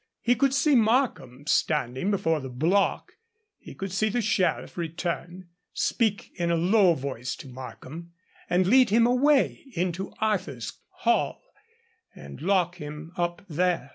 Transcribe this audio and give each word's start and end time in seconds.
He 0.19 0.33
could 0.33 0.51
see 0.51 0.73
Markham 0.73 1.45
standing 1.45 2.09
before 2.09 2.39
the 2.39 2.49
block, 2.49 3.11
he 3.59 3.75
could 3.75 3.91
see 3.91 4.09
the 4.09 4.19
Sheriff 4.19 4.75
return, 4.75 5.49
speak 5.73 6.31
in 6.39 6.49
a 6.49 6.55
low 6.55 6.95
voice 6.95 7.35
to 7.35 7.47
Markham, 7.47 8.11
and 8.49 8.65
lead 8.65 8.89
him 8.89 9.05
away 9.05 9.63
into 9.75 10.11
Arthur's 10.19 10.79
Hall 11.01 11.43
and 12.15 12.41
lock 12.41 12.77
him 12.77 13.11
up 13.15 13.43
there. 13.47 13.89